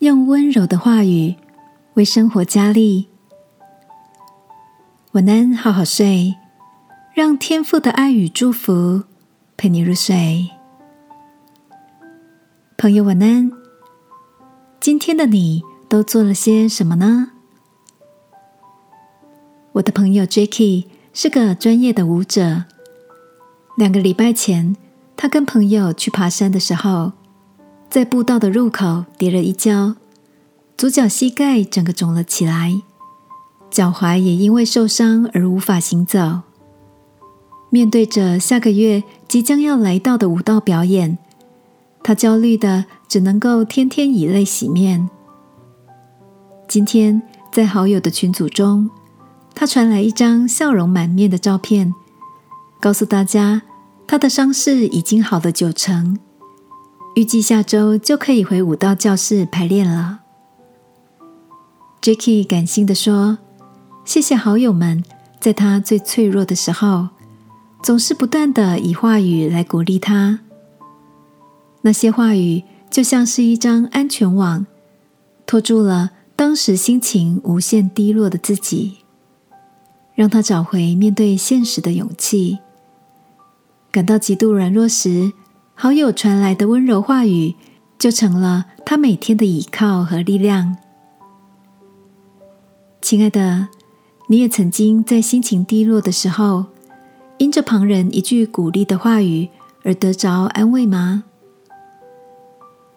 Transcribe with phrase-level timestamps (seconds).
[0.00, 1.36] 用温柔的话语
[1.92, 3.06] 为生活加力。
[5.12, 6.36] 晚安，好好睡，
[7.12, 9.02] 让天父的爱与祝福
[9.58, 10.48] 陪你入睡。
[12.78, 13.52] 朋友，晚安。
[14.80, 17.32] 今天的你都做了些什么呢？
[19.72, 22.64] 我的朋友 Jacky 是个专业的舞者。
[23.76, 24.74] 两个礼拜前，
[25.14, 27.12] 他跟朋友去爬山的时候，
[27.90, 29.96] 在步道的入口跌了一跤，
[30.76, 32.80] 左脚膝盖整个肿了起来，
[33.68, 36.42] 脚踝也因为受伤而无法行走。
[37.70, 41.18] 面对着下个月即将要来到的舞蹈表演，
[42.04, 45.10] 他焦虑的只能够天天以泪洗面。
[46.68, 47.20] 今天
[47.50, 48.88] 在好友的群组中。
[49.52, 51.92] 他传来一张笑容满面的照片，
[52.80, 53.60] 告诉大家
[54.06, 56.16] 他的伤势已经好了九成，
[57.16, 60.20] 预计下周就可以回舞蹈教室排练了。
[62.00, 63.38] Jacky 感性的说
[64.06, 65.04] ：“谢谢好友们，
[65.38, 67.08] 在他最脆弱的时候，
[67.82, 70.40] 总是不断的以话语来鼓励他。
[71.82, 74.66] 那些话语就像是一张安全网，
[75.46, 78.98] 拖住了当时心情无限低落的自己。”
[80.14, 82.58] 让他找回面对现实的勇气。
[83.90, 85.32] 感到极度软弱时，
[85.82, 87.54] 好友传来的温柔话语，
[87.98, 90.76] 就成了他每天的依靠和力量。
[93.00, 93.68] 亲爱的，
[94.26, 96.66] 你也曾经在心情低落的时候，
[97.38, 99.48] 因着旁人一句鼓励的话语
[99.82, 101.24] 而得着安慰吗？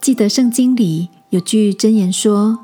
[0.00, 2.58] 记得圣经里有句箴言说：“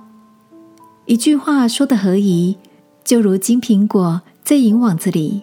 [1.06, 2.58] 一句话说的合宜，
[3.05, 5.42] 就如金苹果。”在银网子里，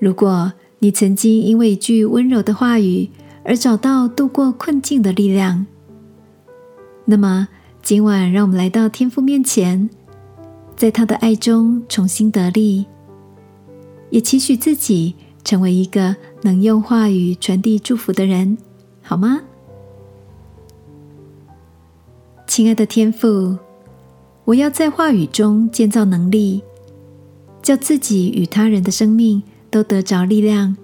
[0.00, 3.10] 如果你曾经因为一句温柔的话语
[3.44, 5.66] 而找到度过困境的力量，
[7.04, 7.48] 那么
[7.82, 9.90] 今晚让我们来到天父面前，
[10.76, 12.86] 在他的爱中重新得力，
[14.10, 18.56] 也期许自己成为一个能用话语传递祝福的人，
[19.02, 19.40] 好吗？
[22.46, 23.58] 亲爱的天父，
[24.44, 26.62] 我要在话语中建造能力。
[27.60, 30.76] 叫自己与他人的生命都得着力量。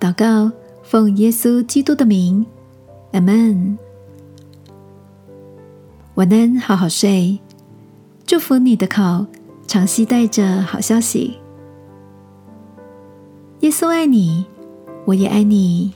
[0.00, 0.50] 祷告，
[0.82, 2.46] 奉耶稣基督的名，
[3.12, 3.78] 阿门。
[6.14, 7.38] 晚安，好好睡。
[8.26, 9.26] 祝福你的口
[9.66, 11.38] 常期带着好消息。
[13.60, 14.44] 耶稣爱你，
[15.04, 15.92] 我也爱你。